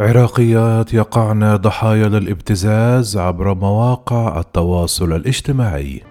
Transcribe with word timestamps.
عراقيات 0.00 0.94
يقعن 0.94 1.56
ضحايا 1.56 2.08
للابتزاز 2.08 3.16
عبر 3.16 3.54
مواقع 3.54 4.40
التواصل 4.40 5.12
الاجتماعي. 5.12 6.02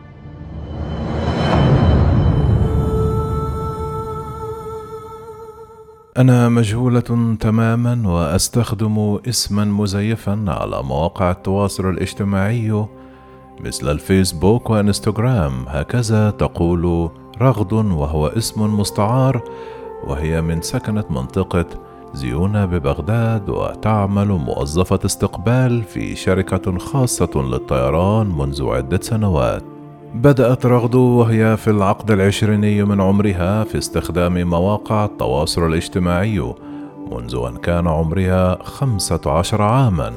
أنا 6.17 6.49
مجهولة 6.49 7.35
تماما 7.39 8.09
وأستخدم 8.09 9.19
اسما 9.29 9.65
مزيفا 9.65 10.45
على 10.47 10.83
مواقع 10.83 11.31
التواصل 11.31 11.89
الاجتماعي 11.89 12.85
مثل 13.59 13.91
الفيسبوك 13.91 14.69
وإنستغرام. 14.69 15.65
هكذا 15.67 16.29
تقول 16.29 17.09
رغد 17.41 17.73
وهو 17.73 18.27
اسم 18.27 18.79
مستعار 18.79 19.43
وهي 20.07 20.41
من 20.41 20.61
سكنة 20.61 21.05
منطقة 21.09 21.92
زيونة 22.13 22.65
ببغداد 22.65 23.49
وتعمل 23.49 24.27
موظفة 24.27 24.99
استقبال 25.05 25.83
في 25.83 26.15
شركة 26.15 26.77
خاصة 26.77 27.31
للطيران 27.35 28.27
منذ 28.27 28.67
عدة 28.67 28.99
سنوات. 29.01 29.63
بدأت 30.15 30.65
رغد 30.65 30.95
وهي 30.95 31.57
في 31.57 31.69
العقد 31.69 32.11
العشريني 32.11 32.83
من 32.83 33.01
عمرها 33.01 33.63
في 33.63 33.77
استخدام 33.77 34.49
مواقع 34.49 35.05
التواصل 35.05 35.67
الاجتماعي 35.67 36.53
منذ 37.11 37.35
أن 37.47 37.57
كان 37.57 37.87
عمرها 37.87 38.63
خمسة 38.63 39.21
عشر 39.25 39.61
عامًا، 39.61 40.11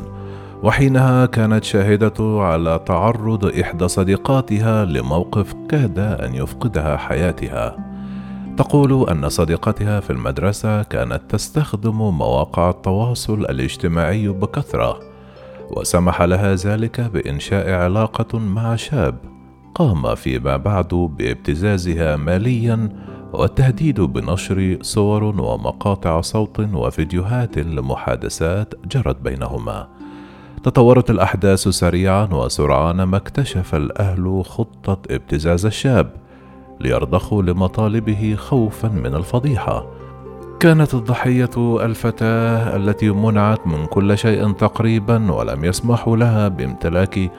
وحينها 0.62 1.26
كانت 1.26 1.64
شاهدة 1.64 2.42
على 2.42 2.80
تعرض 2.86 3.44
إحدى 3.60 3.88
صديقاتها 3.88 4.84
لموقف 4.84 5.54
كاد 5.68 5.98
أن 5.98 6.34
يفقدها 6.34 6.96
حياتها. 6.96 7.85
تقول 8.56 9.08
أن 9.10 9.28
صديقتها 9.28 10.00
في 10.00 10.10
المدرسة 10.10 10.82
كانت 10.82 11.22
تستخدم 11.28 11.96
مواقع 11.96 12.70
التواصل 12.70 13.40
الاجتماعي 13.40 14.28
بكثرة 14.28 15.00
وسمح 15.70 16.22
لها 16.22 16.54
ذلك 16.54 17.00
بإنشاء 17.00 17.70
علاقة 17.70 18.38
مع 18.38 18.76
شاب 18.76 19.18
قام 19.74 20.14
فيما 20.14 20.56
بعد 20.56 20.88
بابتزازها 20.94 22.16
ماليا 22.16 22.88
والتهديد 23.32 24.00
بنشر 24.00 24.78
صور 24.82 25.24
ومقاطع 25.24 26.20
صوت 26.20 26.60
وفيديوهات 26.60 27.58
لمحادثات 27.58 28.74
جرت 28.86 29.20
بينهما. 29.20 29.88
تطورت 30.62 31.10
الأحداث 31.10 31.68
سريعا 31.68 32.28
وسرعان 32.32 33.02
ما 33.02 33.16
اكتشف 33.16 33.74
الأهل 33.74 34.44
خطة 34.44 34.98
ابتزاز 35.10 35.66
الشاب 35.66 36.25
ليرضخوا 36.80 37.42
لمطالبه 37.42 38.34
خوفا 38.38 38.88
من 38.88 39.14
الفضيحة. 39.14 39.86
كانت 40.60 40.94
الضحية 40.94 41.84
الفتاة 41.84 42.76
التي 42.76 43.10
منعت 43.10 43.66
من 43.66 43.86
كل 43.86 44.18
شيء 44.18 44.52
تقريبا 44.52 45.32
ولم 45.32 45.64
يسمحوا 45.64 46.16
لها 46.16 46.48
بامتلاك 46.48 47.30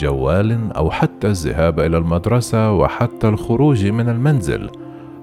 جوال 0.00 0.72
أو 0.72 0.90
حتى 0.90 1.26
الذهاب 1.26 1.80
إلى 1.80 1.98
المدرسة 1.98 2.72
وحتى 2.72 3.28
الخروج 3.28 3.86
من 3.86 4.08
المنزل 4.08 4.70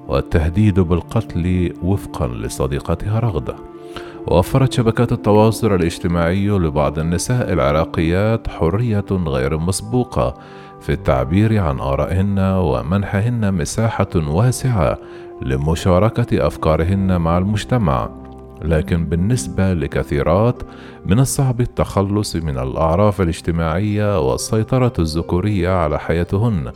والتهديد 0.08 0.80
بالقتل 0.80 1.74
وفقا 1.84 2.28
لصديقتها 2.28 3.20
رغده 3.20 3.56
وفرت 4.28 4.74
شبكات 4.74 5.12
التواصل 5.12 5.76
الاجتماعي 5.76 6.48
لبعض 6.48 7.00
النساء 7.00 7.54
العراقيات 7.54 8.48
حرية 8.48 9.06
غير 9.12 9.58
مسبوقة 9.58 10.34
في 10.86 10.92
التعبير 10.92 11.60
عن 11.60 11.80
آرائهن 11.80 12.40
ومنحهن 12.40 13.54
مساحة 13.54 14.08
واسعة 14.16 14.98
لمشاركة 15.42 16.48
أفكارهن 16.48 17.22
مع 17.22 17.38
المجتمع 17.38 18.10
لكن 18.62 19.06
بالنسبة 19.06 19.74
لكثيرات 19.74 20.64
من 21.06 21.20
الصعب 21.20 21.62
التخلص 21.62 22.36
من 22.36 22.58
الأعراف 22.58 23.22
الاجتماعية 23.22 24.30
والسيطرة 24.30 24.94
الذكورية 25.00 25.70
على 25.70 26.00
حياتهن 26.00 26.72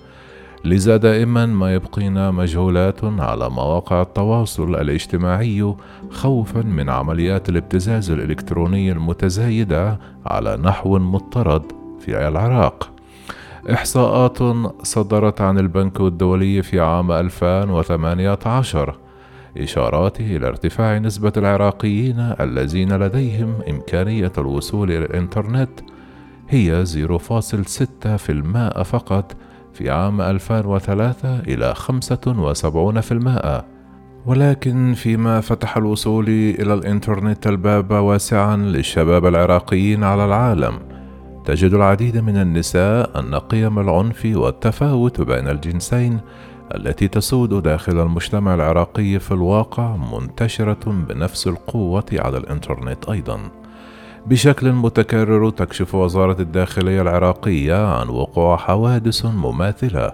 لذا 0.66 0.98
دائما 0.98 1.46
ما 1.46 1.74
يبقين 1.74 2.34
مجهولات 2.34 3.04
على 3.04 3.50
مواقع 3.50 4.02
التواصل 4.02 4.76
الاجتماعي 4.76 5.74
خوفا 6.12 6.62
من 6.62 6.90
عمليات 6.90 7.50
الابتزاز 7.50 8.12
الإلكتروني 8.12 8.92
المتزايدة 8.92 10.00
على 10.26 10.58
نحو 10.58 11.00
مضطرد 11.00 11.64
في 12.00 12.28
العراق. 12.28 12.99
إحصاءات 13.74 14.38
صدرت 14.84 15.42
عن 15.42 15.60
البنك 15.60 16.00
الدولي 16.02 16.62
في 16.64 16.80
عام 16.80 17.12
2018 17.12 18.96
إشارات 19.58 20.20
إلى 20.20 20.48
ارتفاع 20.48 20.98
نسبة 20.98 21.34
العراقيين 21.38 22.34
الذين 22.40 22.94
لديهم 22.94 23.54
إمكانية 23.70 24.32
الوصول 24.38 24.92
إلى 24.92 25.06
الإنترنت 25.06 25.70
هي 26.50 26.86
0.6% 26.86 28.84
فقط 28.84 29.36
في 29.74 29.90
عام 29.90 30.22
2003 30.22 31.40
إلى 31.40 31.74
75% 31.76 33.64
ولكن 34.26 34.94
فيما 34.94 35.42
فتح 35.42 35.78
الوصول 35.78 36.30
إلى 36.30 36.74
الإنترنت 36.74 37.48
الباب 37.48 37.92
واسعا 37.92 38.58
للشباب 38.58 39.26
العراقيين 39.26 40.04
على 40.04 40.26
العالم 40.26 40.80
تجد 41.46 41.74
العديد 41.74 42.18
من 42.18 42.38
النساء 42.38 43.20
أن 43.20 43.36
قيم 43.36 43.80
العنف 43.80 44.26
والتفاوت 44.26 45.22
بين 45.22 45.48
الجنسين 45.48 46.20
التي 46.76 47.08
تسود 47.08 47.64
داخل 47.64 48.00
المجتمع 48.00 48.56
العراقي 48.56 49.20
في 49.20 49.32
الواقع 49.32 49.96
منتشرة 49.96 51.06
بنفس 51.10 51.48
القوة 51.48 52.06
على 52.14 52.38
الإنترنت 52.38 53.10
أيضًا. 53.10 53.40
بشكل 54.26 54.72
متكرر 54.72 55.50
تكشف 55.50 55.96
وزارة 55.96 56.42
الداخلية 56.42 57.02
العراقية 57.02 58.00
عن 58.00 58.10
وقوع 58.10 58.58
حوادث 58.58 59.26
مماثلة 59.26 60.12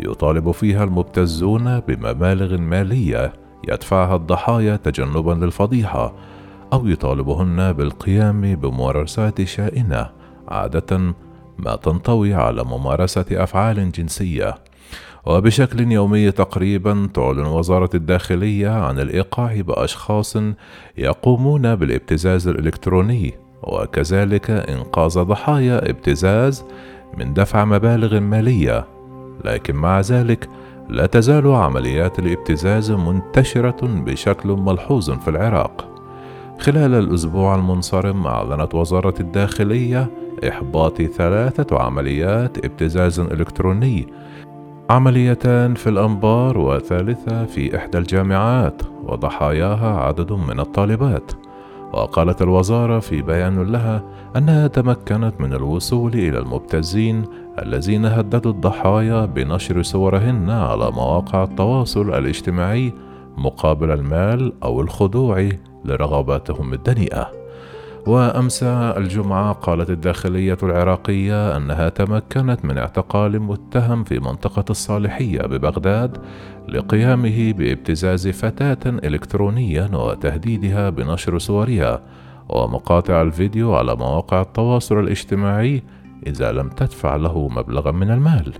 يطالب 0.00 0.50
فيها 0.50 0.84
المبتزون 0.84 1.80
بمبالغ 1.80 2.56
مالية 2.58 3.32
يدفعها 3.68 4.16
الضحايا 4.16 4.76
تجنبا 4.76 5.32
للفضيحة 5.32 6.14
أو 6.72 6.86
يطالبهن 6.86 7.72
بالقيام 7.72 8.54
بممارسات 8.54 9.42
شائنة 9.42 10.21
عادة 10.48 11.14
ما 11.58 11.76
تنطوي 11.76 12.34
على 12.34 12.64
ممارسة 12.64 13.24
أفعال 13.30 13.92
جنسية. 13.92 14.54
وبشكل 15.26 15.92
يومي 15.92 16.30
تقريبا 16.30 17.08
تعلن 17.14 17.46
وزارة 17.46 17.90
الداخلية 17.94 18.68
عن 18.68 18.98
الإيقاع 19.00 19.60
بأشخاص 19.60 20.36
يقومون 20.98 21.74
بالابتزاز 21.74 22.48
الإلكتروني 22.48 23.34
وكذلك 23.62 24.50
إنقاذ 24.50 25.20
ضحايا 25.22 25.90
ابتزاز 25.90 26.64
من 27.18 27.34
دفع 27.34 27.64
مبالغ 27.64 28.20
مالية. 28.20 28.86
لكن 29.44 29.76
مع 29.76 30.00
ذلك 30.00 30.48
لا 30.88 31.06
تزال 31.06 31.46
عمليات 31.46 32.18
الابتزاز 32.18 32.90
منتشرة 32.90 33.86
بشكل 33.86 34.48
ملحوظ 34.48 35.10
في 35.10 35.28
العراق. 35.28 35.88
خلال 36.60 36.94
الأسبوع 36.94 37.54
المنصرم 37.54 38.26
أعلنت 38.26 38.74
وزارة 38.74 39.14
الداخلية 39.20 40.10
إحباط 40.48 41.02
ثلاثة 41.02 41.78
عمليات 41.78 42.64
ابتزاز 42.64 43.20
إلكتروني. 43.20 44.06
عمليتان 44.90 45.74
في 45.74 45.86
الأنبار 45.86 46.58
وثالثة 46.58 47.44
في 47.44 47.76
إحدى 47.76 47.98
الجامعات 47.98 48.82
وضحاياها 49.04 50.00
عدد 50.00 50.32
من 50.32 50.60
الطالبات. 50.60 51.32
وقالت 51.92 52.42
الوزارة 52.42 52.98
في 52.98 53.22
بيان 53.22 53.62
لها 53.62 54.02
أنها 54.36 54.66
تمكنت 54.66 55.34
من 55.40 55.52
الوصول 55.52 56.14
إلى 56.14 56.38
المبتزين 56.38 57.24
الذين 57.62 58.06
هددوا 58.06 58.52
الضحايا 58.52 59.24
بنشر 59.24 59.82
صورهن 59.82 60.50
على 60.50 60.90
مواقع 60.90 61.42
التواصل 61.42 62.14
الاجتماعي 62.14 62.92
مقابل 63.36 63.90
المال 63.90 64.52
أو 64.62 64.80
الخضوع 64.80 65.48
لرغباتهم 65.84 66.72
الدنيئة. 66.72 67.41
وأمس 68.06 68.62
الجمعة 68.62 69.52
قالت 69.52 69.90
الداخلية 69.90 70.58
العراقية 70.62 71.56
أنها 71.56 71.88
تمكنت 71.88 72.64
من 72.64 72.78
اعتقال 72.78 73.40
متهم 73.42 74.04
في 74.04 74.18
منطقة 74.18 74.64
الصالحية 74.70 75.42
ببغداد 75.42 76.18
لقيامه 76.68 77.52
بابتزاز 77.52 78.28
فتاة 78.28 78.78
إلكترونيا 78.86 79.90
وتهديدها 79.94 80.90
بنشر 80.90 81.38
صورها 81.38 82.02
ومقاطع 82.48 83.22
الفيديو 83.22 83.74
على 83.74 83.96
مواقع 83.96 84.40
التواصل 84.40 84.98
الاجتماعي 84.98 85.82
إذا 86.26 86.52
لم 86.52 86.68
تدفع 86.68 87.16
له 87.16 87.48
مبلغا 87.48 87.90
من 87.90 88.10
المال. 88.10 88.52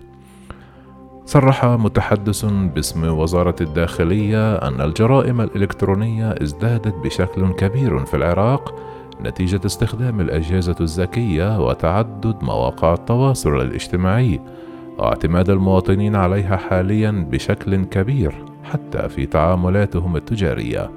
صرح 1.27 1.65
متحدث 1.65 2.45
باسم 2.45 3.19
وزارة 3.19 3.57
الداخلية 3.61 4.55
أن 4.55 4.81
الجرائم 4.81 5.41
الإلكترونية 5.41 6.31
ازدادت 6.43 6.95
بشكل 6.95 7.53
كبير 7.53 8.05
في 8.05 8.17
العراق 8.17 8.75
نتيجة 9.25 9.61
استخدام 9.67 10.21
الأجهزة 10.21 10.77
الذكية 10.81 11.67
وتعدد 11.67 12.37
مواقع 12.43 12.95
التواصل 12.95 13.61
الاجتماعي 13.61 14.41
واعتماد 14.99 15.51
المواطنين 15.51 16.17
عليها 16.17 16.57
حاليا 16.57 17.27
بشكل 17.31 17.85
كبير 17.85 18.35
حتى 18.65 19.09
في 19.09 19.27
تعاملاتهم 19.27 20.17
التجارية. 20.17 20.91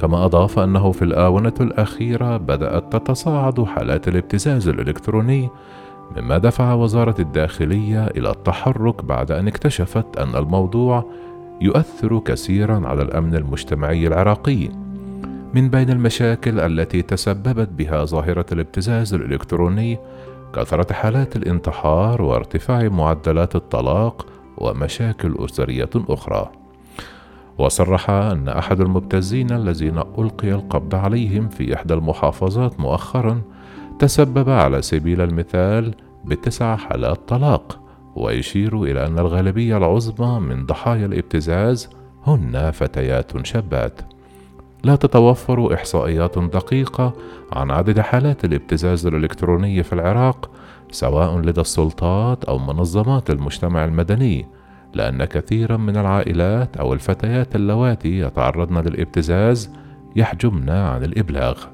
كما 0.00 0.24
أضاف 0.24 0.58
أنه 0.58 0.92
في 0.92 1.02
الآونة 1.02 1.54
الأخيرة 1.60 2.36
بدأت 2.36 2.96
تتصاعد 2.96 3.64
حالات 3.64 4.08
الابتزاز 4.08 4.68
الإلكتروني 4.68 5.50
مما 6.16 6.38
دفع 6.38 6.74
وزارة 6.74 7.14
الداخلية 7.18 8.06
إلى 8.06 8.30
التحرك 8.30 9.04
بعد 9.04 9.32
أن 9.32 9.48
اكتشفت 9.48 10.18
أن 10.18 10.36
الموضوع 10.36 11.04
يؤثر 11.60 12.18
كثيرا 12.18 12.86
على 12.86 13.02
الأمن 13.02 13.34
المجتمعي 13.34 14.06
العراقي. 14.06 14.83
من 15.54 15.68
بين 15.68 15.90
المشاكل 15.90 16.60
التي 16.60 17.02
تسببت 17.02 17.68
بها 17.68 18.04
ظاهرة 18.04 18.46
الابتزاز 18.52 19.14
الإلكتروني 19.14 19.98
كثرة 20.54 20.92
حالات 20.92 21.36
الانتحار 21.36 22.22
وارتفاع 22.22 22.88
معدلات 22.88 23.56
الطلاق 23.56 24.26
ومشاكل 24.58 25.34
أسرية 25.38 25.90
أخرى. 25.96 26.50
وصرح 27.58 28.10
أن 28.10 28.48
أحد 28.48 28.80
المبتزين 28.80 29.52
الذين 29.52 29.98
ألقي 29.98 30.52
القبض 30.52 30.94
عليهم 30.94 31.48
في 31.48 31.74
إحدى 31.74 31.94
المحافظات 31.94 32.80
مؤخرا 32.80 33.42
تسبب 33.98 34.48
على 34.48 34.82
سبيل 34.82 35.20
المثال 35.20 35.94
بتسع 36.24 36.76
حالات 36.76 37.28
طلاق 37.28 37.80
ويشير 38.16 38.82
إلى 38.82 39.06
أن 39.06 39.18
الغالبية 39.18 39.76
العظمى 39.76 40.40
من 40.40 40.66
ضحايا 40.66 41.06
الابتزاز 41.06 41.90
هن 42.26 42.70
فتيات 42.70 43.46
شابات 43.46 44.13
لا 44.84 44.96
تتوفر 44.96 45.74
إحصائيات 45.74 46.38
دقيقة 46.38 47.12
عن 47.52 47.70
عدد 47.70 48.00
حالات 48.00 48.44
الابتزاز 48.44 49.06
الإلكتروني 49.06 49.82
في 49.82 49.92
العراق 49.92 50.50
سواء 50.90 51.38
لدى 51.38 51.60
السلطات 51.60 52.44
أو 52.44 52.58
منظمات 52.58 53.30
المجتمع 53.30 53.84
المدني 53.84 54.46
لأن 54.94 55.24
كثيرا 55.24 55.76
من 55.76 55.96
العائلات 55.96 56.76
أو 56.76 56.92
الفتيات 56.92 57.56
اللواتي 57.56 58.18
يتعرضن 58.18 58.78
للابتزاز 58.78 59.70
يحجمن 60.16 60.70
عن 60.70 61.04
الإبلاغ. 61.04 61.64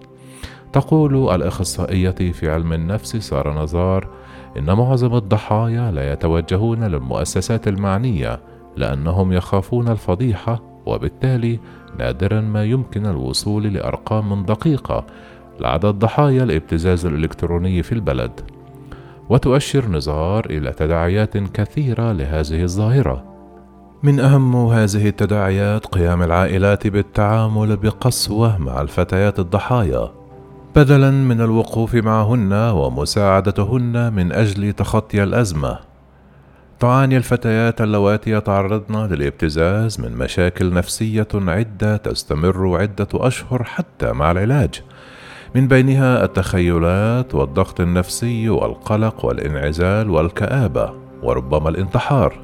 تقول 0.72 1.34
الأخصائية 1.34 2.10
في 2.10 2.50
علم 2.50 2.72
النفس 2.72 3.16
سارة 3.16 3.62
نزار 3.62 4.08
إن 4.58 4.72
معظم 4.72 5.14
الضحايا 5.14 5.90
لا 5.90 6.12
يتوجهون 6.12 6.84
للمؤسسات 6.84 7.68
المعنية 7.68 8.40
لأنهم 8.76 9.32
يخافون 9.32 9.88
الفضيحة 9.88 10.69
وبالتالي 10.90 11.58
نادرا 11.98 12.40
ما 12.40 12.64
يمكن 12.64 13.06
الوصول 13.06 13.74
لأرقام 13.74 14.42
دقيقة 14.42 15.04
لعدد 15.60 15.86
ضحايا 15.86 16.42
الابتزاز 16.42 17.06
الإلكتروني 17.06 17.82
في 17.82 17.92
البلد. 17.92 18.40
وتؤشر 19.28 19.88
نزار 19.88 20.46
إلى 20.50 20.72
تداعيات 20.72 21.38
كثيرة 21.38 22.12
لهذه 22.12 22.62
الظاهرة. 22.62 23.24
من 24.02 24.20
أهم 24.20 24.56
هذه 24.56 25.08
التداعيات 25.08 25.86
قيام 25.86 26.22
العائلات 26.22 26.86
بالتعامل 26.86 27.76
بقسوة 27.76 28.58
مع 28.58 28.80
الفتيات 28.80 29.38
الضحايا. 29.38 30.10
بدلا 30.76 31.10
من 31.10 31.40
الوقوف 31.40 31.94
معهن 31.94 32.52
ومساعدتهن 32.52 34.12
من 34.12 34.32
أجل 34.32 34.72
تخطي 34.72 35.22
الأزمة. 35.22 35.89
تعاني 36.80 37.16
الفتيات 37.16 37.80
اللواتي 37.80 38.30
يتعرضن 38.30 39.06
للابتزاز 39.06 40.00
من 40.00 40.12
مشاكل 40.12 40.72
نفسية 40.72 41.28
عدة 41.34 41.96
تستمر 41.96 42.80
عدة 42.80 43.08
أشهر 43.14 43.64
حتى 43.64 44.12
مع 44.12 44.30
العلاج. 44.30 44.82
من 45.54 45.68
بينها 45.68 46.24
التخيلات 46.24 47.34
والضغط 47.34 47.80
النفسي 47.80 48.48
والقلق 48.48 49.24
والانعزال 49.24 50.10
والكآبة 50.10 50.92
وربما 51.22 51.68
الانتحار. 51.68 52.34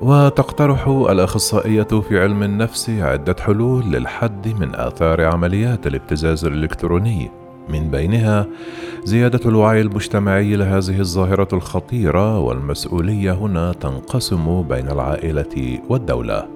وتقترح 0.00 0.88
الأخصائية 0.88 2.00
في 2.08 2.20
علم 2.20 2.42
النفس 2.42 2.90
عدة 2.90 3.36
حلول 3.40 3.84
للحد 3.84 4.48
من 4.48 4.74
آثار 4.74 5.24
عمليات 5.24 5.86
الابتزاز 5.86 6.44
الإلكتروني. 6.44 7.43
من 7.68 7.90
بينها 7.90 8.46
زيادة 9.04 9.40
الوعي 9.46 9.80
المجتمعي 9.80 10.56
لهذه 10.56 11.00
الظاهرة 11.00 11.48
الخطيرة 11.52 12.38
والمسؤولية 12.38 13.32
هنا 13.32 13.72
تنقسم 13.72 14.62
بين 14.62 14.90
العائلة 14.90 15.78
والدولة. 15.88 16.46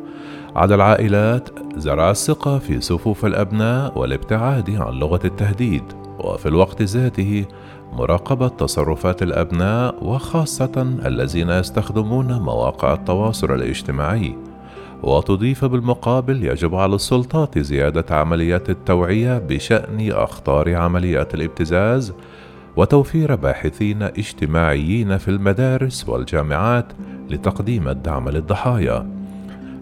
على 0.56 0.74
العائلات 0.74 1.48
زرع 1.76 2.10
الثقة 2.10 2.58
في 2.58 2.80
صفوف 2.80 3.26
الأبناء 3.26 3.98
والابتعاد 3.98 4.70
عن 4.70 4.94
لغة 4.94 5.20
التهديد 5.24 5.82
وفي 6.18 6.48
الوقت 6.48 6.82
ذاته 6.82 7.44
مراقبة 7.92 8.48
تصرفات 8.48 9.22
الأبناء 9.22 10.04
وخاصة 10.04 10.86
الذين 11.06 11.50
يستخدمون 11.50 12.40
مواقع 12.40 12.94
التواصل 12.94 13.54
الاجتماعي. 13.54 14.47
وتضيف 15.02 15.64
بالمقابل 15.64 16.44
يجب 16.44 16.74
على 16.74 16.94
السلطات 16.94 17.58
زيادة 17.58 18.16
عمليات 18.16 18.70
التوعية 18.70 19.38
بشأن 19.38 20.12
أخطار 20.12 20.74
عمليات 20.74 21.34
الابتزاز 21.34 22.12
وتوفير 22.76 23.34
باحثين 23.34 24.02
اجتماعيين 24.02 25.18
في 25.18 25.28
المدارس 25.28 26.08
والجامعات 26.08 26.86
لتقديم 27.30 27.88
الدعم 27.88 28.28
للضحايا. 28.28 29.06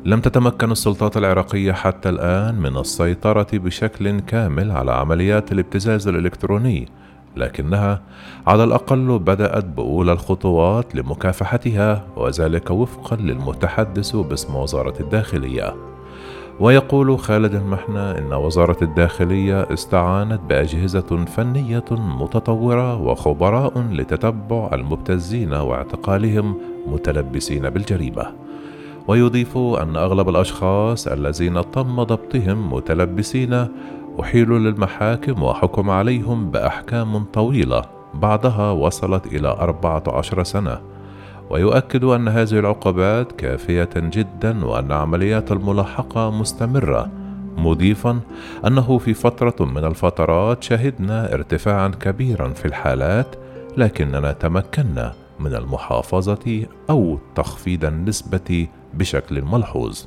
لم 0.04 0.20
تتمكن 0.20 0.72
السلطات 0.72 1.16
العراقية 1.16 1.72
حتى 1.72 2.08
الآن 2.08 2.54
من 2.54 2.76
السيطرة 2.76 3.46
بشكل 3.52 4.20
كامل 4.20 4.70
على 4.70 4.92
عمليات 4.92 5.52
الابتزاز 5.52 6.08
الإلكتروني، 6.08 6.88
لكنها 7.36 8.02
على 8.46 8.64
الأقل 8.64 9.18
بدأت 9.18 9.64
بأولى 9.64 10.12
الخطوات 10.12 10.94
لمكافحتها 10.94 12.04
وذلك 12.16 12.70
وفقا 12.70 13.16
للمتحدث 13.16 14.16
باسم 14.16 14.54
وزارة 14.54 14.94
الداخلية. 15.00 15.74
ويقول 16.60 17.18
خالد 17.18 17.54
المحنى 17.54 18.18
إن 18.18 18.32
وزارة 18.32 18.76
الداخلية 18.82 19.62
استعانت 19.72 20.40
بأجهزة 20.48 21.24
فنية 21.36 21.84
متطورة 21.90 23.02
وخبراء 23.02 23.80
لتتبع 23.80 24.70
المبتزين 24.72 25.52
واعتقالهم 25.52 26.58
متلبسين 26.86 27.70
بالجريمة. 27.70 28.26
ويضيف 29.08 29.58
أن 29.58 29.96
أغلب 29.96 30.28
الأشخاص 30.28 31.06
الذين 31.06 31.70
تم 31.70 32.02
ضبطهم 32.02 32.72
متلبسين 32.72 33.68
أحيلوا 34.20 34.58
للمحاكم 34.58 35.42
وحكم 35.42 35.90
عليهم 35.90 36.50
بأحكام 36.50 37.24
طويلة. 37.24 37.82
بعضها 38.14 38.70
وصلت 38.70 39.26
إلى 39.26 39.48
14 39.48 40.42
سنة. 40.42 40.80
ويؤكد 41.50 42.04
أن 42.04 42.28
هذه 42.28 42.58
العقوبات 42.58 43.32
كافية 43.32 43.90
جدا 43.96 44.64
وأن 44.64 44.92
عمليات 44.92 45.52
الملاحقة 45.52 46.30
مستمرة. 46.30 47.10
مضيفا 47.56 48.20
أنه 48.66 48.98
في 48.98 49.14
فترة 49.14 49.64
من 49.64 49.84
الفترات 49.84 50.62
شهدنا 50.62 51.34
ارتفاعا 51.34 51.88
كبيرا 51.88 52.48
في 52.48 52.64
الحالات 52.64 53.36
لكننا 53.76 54.32
تمكنا 54.32 55.12
من 55.40 55.54
المحافظة 55.54 56.66
أو 56.90 57.18
تخفيض 57.34 57.84
النسبة 57.84 58.66
بشكل 58.94 59.42
ملحوظ. 59.42 60.04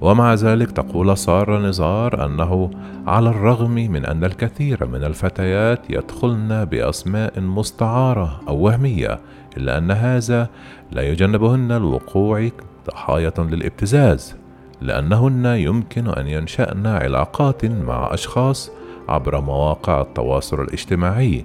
ومع 0.00 0.34
ذلك 0.34 0.70
تقول 0.70 1.18
سارة 1.18 1.58
نزار 1.58 2.26
أنه 2.26 2.70
على 3.06 3.28
الرغم 3.28 3.74
من 3.74 4.06
أن 4.06 4.24
الكثير 4.24 4.86
من 4.86 5.04
الفتيات 5.04 5.90
يدخلن 5.90 6.64
بأسماء 6.64 7.40
مستعارة 7.40 8.40
أو 8.48 8.56
وهمية 8.56 9.20
إلا 9.56 9.78
أن 9.78 9.90
هذا 9.90 10.48
لا 10.92 11.02
يجنبهن 11.02 11.72
الوقوع 11.72 12.48
ضحايا 12.86 13.32
للابتزاز 13.38 14.36
لأنهن 14.80 15.46
يمكن 15.46 16.08
أن 16.08 16.26
ينشأن 16.26 16.86
علاقات 16.86 17.64
مع 17.64 18.14
أشخاص 18.14 18.70
عبر 19.08 19.40
مواقع 19.40 20.00
التواصل 20.00 20.60
الاجتماعي. 20.60 21.44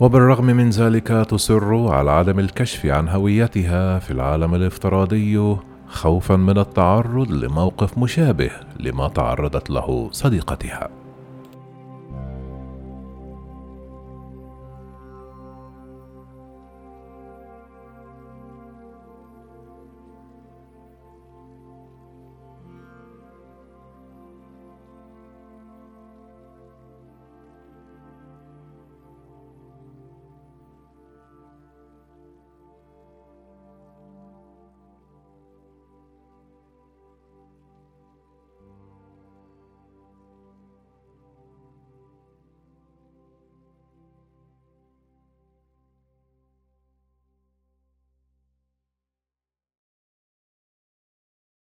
وبالرغم 0.00 0.44
من 0.44 0.70
ذلك 0.70 1.08
تصر 1.08 1.92
على 1.92 2.10
عدم 2.10 2.38
الكشف 2.38 2.86
عن 2.86 3.08
هويتها 3.08 3.98
في 3.98 4.10
العالم 4.10 4.54
الافتراضي 4.54 5.56
خوفا 5.88 6.36
من 6.36 6.58
التعرض 6.58 7.30
لموقف 7.30 7.98
مشابه 7.98 8.50
لما 8.80 9.08
تعرضت 9.08 9.70
له 9.70 10.08
صديقتها. 10.12 10.88